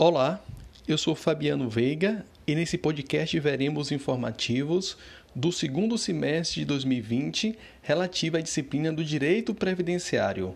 Olá, 0.00 0.40
eu 0.86 0.96
sou 0.96 1.12
Fabiano 1.16 1.68
Veiga 1.68 2.24
e 2.46 2.54
nesse 2.54 2.78
podcast 2.78 3.36
veremos 3.40 3.90
informativos 3.90 4.96
do 5.34 5.50
segundo 5.50 5.98
semestre 5.98 6.60
de 6.60 6.66
2020 6.66 7.58
relativo 7.82 8.36
à 8.36 8.40
disciplina 8.40 8.92
do 8.92 9.04
Direito 9.04 9.52
Previdenciário. 9.52 10.54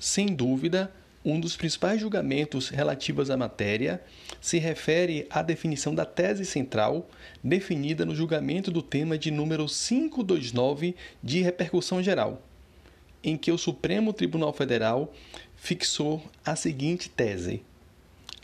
Sem 0.00 0.34
dúvida, 0.34 0.92
um 1.24 1.38
dos 1.38 1.56
principais 1.56 2.00
julgamentos 2.00 2.70
relativos 2.70 3.30
à 3.30 3.36
matéria 3.36 4.02
se 4.40 4.58
refere 4.58 5.28
à 5.30 5.40
definição 5.40 5.94
da 5.94 6.04
tese 6.04 6.44
central 6.44 7.08
definida 7.40 8.04
no 8.04 8.16
julgamento 8.16 8.72
do 8.72 8.82
tema 8.82 9.16
de 9.16 9.30
número 9.30 9.64
529 9.66 10.96
de 11.22 11.40
repercussão 11.40 12.02
geral, 12.02 12.42
em 13.22 13.36
que 13.36 13.52
o 13.52 13.56
Supremo 13.56 14.12
Tribunal 14.12 14.52
Federal 14.52 15.14
fixou 15.54 16.20
a 16.44 16.56
seguinte 16.56 17.08
tese: 17.08 17.62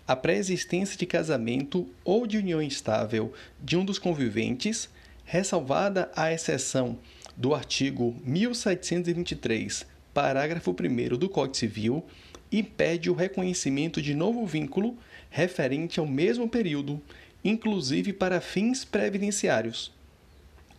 a 0.06 0.14
pré-existência 0.14 0.98
de 0.98 1.06
casamento 1.06 1.88
ou 2.04 2.26
de 2.26 2.36
união 2.36 2.60
estável 2.60 3.32
de 3.62 3.76
um 3.76 3.84
dos 3.84 3.98
conviventes, 3.98 4.88
ressalvada 5.24 6.10
a 6.14 6.32
exceção 6.32 6.98
do 7.36 7.54
artigo 7.54 8.14
1723, 8.24 9.86
parágrafo 10.12 10.70
1 10.70 11.16
do 11.16 11.28
Código 11.28 11.56
Civil, 11.56 12.04
impede 12.52 13.10
o 13.10 13.14
reconhecimento 13.14 14.00
de 14.00 14.14
novo 14.14 14.46
vínculo 14.46 14.96
referente 15.30 15.98
ao 15.98 16.06
mesmo 16.06 16.48
período, 16.48 17.00
inclusive 17.42 18.12
para 18.12 18.40
fins 18.40 18.84
previdenciários, 18.84 19.90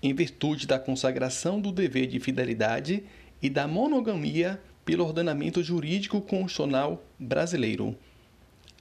em 0.01 0.13
virtude 0.13 0.67
da 0.67 0.79
consagração 0.79 1.59
do 1.59 1.71
dever 1.71 2.07
de 2.07 2.19
fidelidade 2.19 3.03
e 3.41 3.49
da 3.49 3.67
monogamia 3.67 4.61
pelo 4.85 5.03
ordenamento 5.03 5.63
jurídico 5.63 6.21
constitucional 6.21 7.03
brasileiro. 7.19 7.97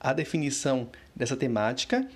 A 0.05 0.13
definição 0.13 0.87
dessa 1.15 1.35
temática 1.35 2.07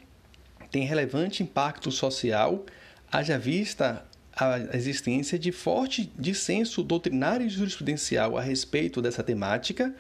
tem 0.70 0.84
relevante 0.84 1.42
impacto 1.42 1.90
social, 1.90 2.64
haja 3.12 3.36
vista 3.36 4.06
a 4.32 4.78
existência 4.78 5.40
de 5.40 5.52
forte 5.52 6.14
dissenso 6.16 6.84
doutrinário 6.84 7.48
e 7.48 7.50
jurisprudencial 7.50 8.38
a 8.38 8.42
respeito 8.42 9.02
dessa 9.02 9.24
temática, 9.24 9.92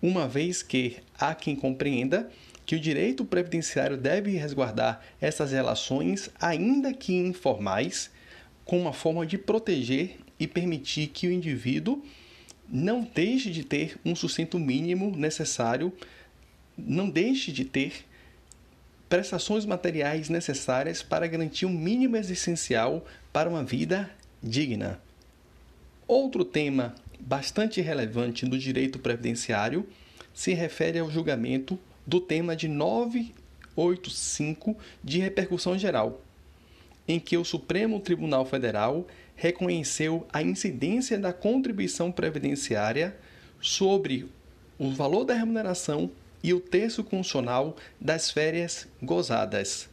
uma 0.00 0.26
vez 0.26 0.62
que 0.62 0.96
há 1.18 1.34
quem 1.34 1.54
compreenda 1.54 2.26
que 2.64 2.74
o 2.74 2.80
direito 2.80 3.22
previdenciário 3.22 3.98
deve 3.98 4.30
resguardar 4.30 5.02
essas 5.20 5.52
relações, 5.52 6.30
ainda 6.40 6.94
que 6.94 7.12
informais, 7.12 8.10
com 8.64 8.80
uma 8.80 8.94
forma 8.94 9.26
de 9.26 9.36
proteger 9.36 10.16
e 10.40 10.46
permitir 10.46 11.08
que 11.08 11.28
o 11.28 11.32
indivíduo 11.32 12.02
não 12.66 13.06
deixe 13.14 13.50
de 13.50 13.62
ter 13.62 13.98
um 14.06 14.16
sustento 14.16 14.58
mínimo 14.58 15.14
necessário 15.14 15.92
não 16.76 17.08
deixe 17.08 17.52
de 17.52 17.64
ter 17.64 18.04
prestações 19.08 19.64
materiais 19.64 20.28
necessárias 20.28 21.02
para 21.02 21.26
garantir 21.26 21.64
um 21.66 21.72
mínimo 21.72 22.16
existencial 22.16 23.04
para 23.32 23.48
uma 23.48 23.64
vida 23.64 24.10
digna. 24.42 25.00
Outro 26.06 26.44
tema 26.44 26.94
bastante 27.18 27.80
relevante 27.80 28.44
do 28.46 28.58
direito 28.58 28.98
previdenciário 28.98 29.88
se 30.34 30.52
refere 30.54 30.98
ao 30.98 31.10
julgamento 31.10 31.78
do 32.06 32.20
tema 32.20 32.54
de 32.54 32.68
985 32.68 34.76
de 35.02 35.18
repercussão 35.18 35.78
geral, 35.78 36.20
em 37.08 37.18
que 37.18 37.34
o 37.36 37.44
Supremo 37.44 37.98
Tribunal 38.00 38.44
Federal 38.44 39.06
reconheceu 39.34 40.26
a 40.32 40.42
incidência 40.42 41.18
da 41.18 41.32
contribuição 41.32 42.12
previdenciária 42.12 43.16
sobre 43.60 44.28
o 44.78 44.90
valor 44.90 45.24
da 45.24 45.34
remuneração 45.34 46.10
e 46.42 46.52
o 46.54 46.60
terço 46.60 47.02
constitucional 47.02 47.76
das 48.00 48.30
férias 48.30 48.86
gozadas. 49.02 49.88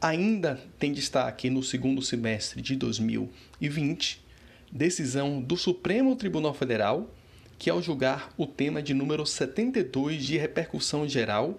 Ainda 0.00 0.60
tem 0.78 0.92
destaque 0.92 1.50
no 1.50 1.62
segundo 1.62 2.00
semestre 2.02 2.62
de 2.62 2.74
2020 2.74 4.30
decisão 4.70 5.40
do 5.40 5.56
Supremo 5.56 6.14
Tribunal 6.14 6.54
Federal, 6.54 7.10
que 7.58 7.68
ao 7.68 7.82
julgar 7.82 8.32
o 8.36 8.46
tema 8.46 8.82
de 8.82 8.94
número 8.94 9.26
72 9.26 10.24
de 10.24 10.38
repercussão 10.38 11.08
geral, 11.08 11.58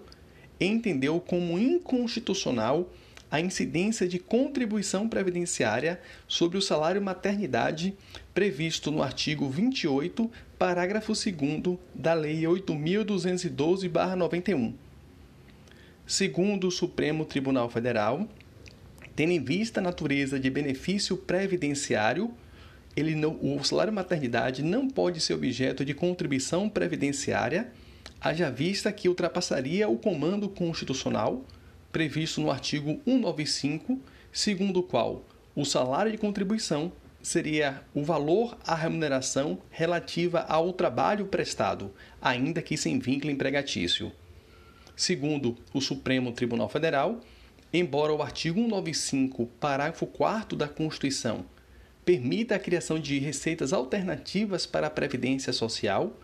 entendeu 0.58 1.20
como 1.20 1.58
inconstitucional 1.58 2.90
a 3.32 3.40
incidência 3.40 4.06
de 4.06 4.18
contribuição 4.18 5.08
previdenciária 5.08 5.98
sobre 6.28 6.58
o 6.58 6.62
salário 6.62 7.00
maternidade 7.00 7.96
previsto 8.34 8.90
no 8.90 9.02
artigo 9.02 9.48
28, 9.48 10.30
parágrafo 10.58 11.14
2 11.14 11.78
da 11.94 12.12
Lei 12.12 12.42
8.212-91. 12.42 14.74
Segundo 16.06 16.66
o 16.66 16.70
Supremo 16.70 17.24
Tribunal 17.24 17.70
Federal, 17.70 18.28
tendo 19.16 19.32
em 19.32 19.42
vista 19.42 19.80
a 19.80 19.82
natureza 19.82 20.38
de 20.38 20.50
benefício 20.50 21.16
previdenciário, 21.16 22.30
ele 22.94 23.14
não, 23.14 23.38
o 23.40 23.64
salário 23.64 23.94
maternidade 23.94 24.62
não 24.62 24.90
pode 24.90 25.22
ser 25.22 25.32
objeto 25.32 25.86
de 25.86 25.94
contribuição 25.94 26.68
previdenciária, 26.68 27.72
haja 28.20 28.50
vista 28.50 28.92
que 28.92 29.08
ultrapassaria 29.08 29.88
o 29.88 29.96
comando 29.96 30.50
constitucional 30.50 31.46
previsto 31.92 32.40
no 32.40 32.50
artigo 32.50 33.00
195, 33.04 34.00
segundo 34.32 34.80
o 34.80 34.82
qual 34.82 35.24
o 35.54 35.64
salário 35.64 36.10
de 36.10 36.16
contribuição 36.16 36.90
seria 37.22 37.82
o 37.94 38.02
valor 38.02 38.56
à 38.66 38.74
remuneração 38.74 39.58
relativa 39.70 40.40
ao 40.40 40.72
trabalho 40.72 41.26
prestado, 41.26 41.92
ainda 42.20 42.62
que 42.62 42.76
sem 42.76 42.98
vínculo 42.98 43.30
empregatício. 43.30 44.10
Segundo 44.96 45.56
o 45.72 45.80
Supremo 45.80 46.32
Tribunal 46.32 46.68
Federal, 46.68 47.20
embora 47.72 48.12
o 48.12 48.22
artigo 48.22 48.58
195, 48.58 49.46
parágrafo 49.60 50.06
4 50.06 50.56
da 50.56 50.68
Constituição, 50.68 51.44
permita 52.04 52.56
a 52.56 52.58
criação 52.58 52.98
de 52.98 53.18
receitas 53.18 53.72
alternativas 53.72 54.66
para 54.66 54.86
a 54.86 54.90
previdência 54.90 55.52
social, 55.52 56.18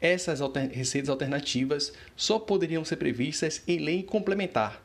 essas 0.00 0.40
alter 0.40 0.70
receitas 0.70 1.08
alternativas 1.08 1.92
só 2.16 2.38
poderiam 2.38 2.84
ser 2.84 2.96
previstas 2.96 3.62
em 3.68 3.78
lei 3.78 4.02
complementar, 4.02 4.82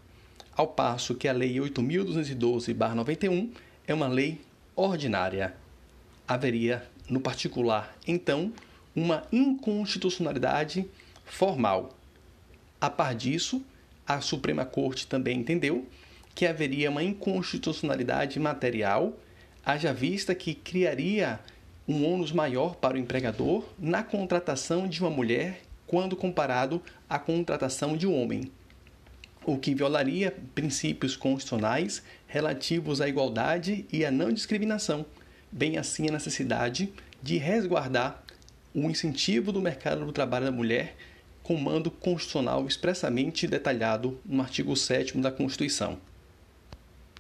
ao 0.57 0.68
passo 0.68 1.13
que 1.13 1.28
a 1.28 1.34
Lei 1.34 1.57
8.212-91 1.57 3.51
é 3.85 3.94
uma 3.94 4.07
lei 4.07 4.41
ordinária. 4.75 5.53
Haveria, 6.28 6.84
no 7.07 7.22
particular, 7.22 7.95
então, 8.07 8.51
uma 8.96 9.23
inconstitucionalidade 9.31 10.90
formal. 11.23 11.96
A 12.81 12.90
par 12.90 13.13
disso, 13.13 13.63
a 14.06 14.19
Suprema 14.19 14.66
Corte 14.66 15.06
também 15.06 15.38
entendeu 15.40 15.88
que 16.34 16.47
haveria 16.47 16.90
uma 16.90 17.03
inconstitucionalidade 17.03 18.40
material, 18.40 19.13
haja 19.63 19.94
vista 19.94 20.34
que 20.34 20.56
criaria 20.56 21.40
um 21.88 22.03
ônus 22.03 22.31
maior 22.31 22.75
para 22.75 22.96
o 22.96 23.00
empregador 23.00 23.63
na 23.78 24.01
contratação 24.01 24.88
de 24.88 25.01
uma 25.01 25.12
mulher 25.12 25.62
quando 25.85 26.16
comparado 26.16 26.81
à 27.07 27.19
contratação 27.19 27.96
de 27.96 28.07
um 28.07 28.19
homem 28.19 28.51
o 29.47 29.58
que 29.58 29.74
violaria 29.74 30.35
princípios 30.53 31.16
constitucionais 31.16 32.03
relativos 32.28 33.00
à 33.00 33.08
igualdade 33.08 33.85
e 33.91 34.03
à 34.03 34.12
não 34.12 34.30
discriminação, 34.30 35.06
bem 35.50 35.78
assim 35.78 36.09
a 36.09 36.12
necessidade 36.12 36.91
de 37.24 37.38
resguardar 37.38 38.22
o 38.75 38.90
incentivo 38.90 39.53
do 39.53 39.62
mercado 39.62 40.06
do 40.06 40.12
trabalho 40.12 40.46
da 40.46 40.52
mulher 40.52 40.97
com 41.41 41.56
mando 41.56 41.90
constitucional 41.90 42.68
expressamente 42.68 43.47
detalhado 43.47 44.19
no 44.25 44.41
artigo 44.41 44.75
7 44.75 45.18
da 45.19 45.31
Constituição. 45.31 45.97